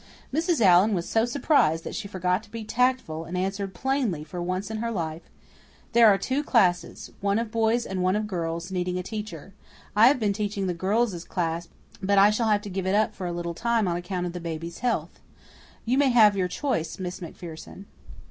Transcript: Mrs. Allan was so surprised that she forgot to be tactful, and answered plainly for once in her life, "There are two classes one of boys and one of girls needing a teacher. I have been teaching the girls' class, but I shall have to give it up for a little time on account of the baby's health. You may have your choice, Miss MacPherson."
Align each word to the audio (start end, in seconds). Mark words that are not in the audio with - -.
Mrs. 0.33 0.61
Allan 0.61 0.95
was 0.95 1.07
so 1.07 1.25
surprised 1.25 1.83
that 1.83 1.93
she 1.93 2.07
forgot 2.07 2.41
to 2.41 2.49
be 2.49 2.63
tactful, 2.63 3.23
and 3.25 3.37
answered 3.37 3.75
plainly 3.75 4.23
for 4.23 4.41
once 4.41 4.71
in 4.71 4.77
her 4.77 4.89
life, 4.89 5.21
"There 5.91 6.07
are 6.07 6.17
two 6.17 6.43
classes 6.43 7.11
one 7.21 7.37
of 7.37 7.51
boys 7.51 7.85
and 7.85 8.01
one 8.01 8.15
of 8.15 8.25
girls 8.25 8.71
needing 8.71 8.97
a 8.97 9.03
teacher. 9.03 9.53
I 9.95 10.07
have 10.07 10.19
been 10.19 10.33
teaching 10.33 10.65
the 10.65 10.73
girls' 10.73 11.23
class, 11.25 11.67
but 12.01 12.17
I 12.17 12.31
shall 12.31 12.47
have 12.47 12.63
to 12.63 12.69
give 12.71 12.87
it 12.87 12.95
up 12.95 13.13
for 13.13 13.27
a 13.27 13.31
little 13.31 13.53
time 13.53 13.87
on 13.87 13.95
account 13.95 14.25
of 14.25 14.33
the 14.33 14.39
baby's 14.39 14.79
health. 14.79 15.19
You 15.85 15.99
may 15.99 16.09
have 16.09 16.35
your 16.35 16.47
choice, 16.47 16.97
Miss 16.97 17.21
MacPherson." 17.21 17.85